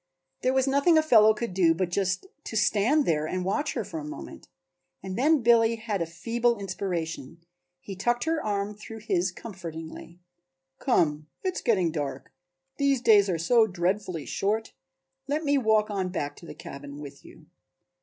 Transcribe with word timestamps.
There 0.41 0.55
was 0.55 0.65
nothing 0.65 0.97
a 0.97 1.03
fellow 1.03 1.31
could 1.35 1.53
do 1.53 1.75
but 1.75 1.91
just 1.91 2.25
to 2.45 2.55
stand 2.57 3.05
there 3.05 3.27
and 3.27 3.45
watch 3.45 3.73
her 3.75 3.83
for 3.83 3.99
a 3.99 4.03
moment 4.03 4.47
and 5.03 5.15
then 5.15 5.43
Billy 5.43 5.75
had 5.75 6.01
a 6.01 6.07
feeble 6.07 6.57
inspiration. 6.57 7.37
He 7.81 7.95
tucked 7.95 8.23
her 8.23 8.43
arm 8.43 8.73
through 8.73 9.01
his 9.01 9.31
comfortingly. 9.31 10.19
"Come, 10.79 11.27
it 11.43 11.53
is 11.53 11.61
getting 11.61 11.91
dark, 11.91 12.31
these 12.77 12.99
days 12.99 13.29
are 13.29 13.37
so 13.37 13.67
dreadfully 13.67 14.25
short. 14.25 14.73
Let 15.27 15.43
me 15.45 15.59
walk 15.59 15.91
on 15.91 16.09
back 16.09 16.35
to 16.37 16.47
the 16.47 16.55
cabin 16.55 16.97
with 16.97 17.23
you." 17.23 17.45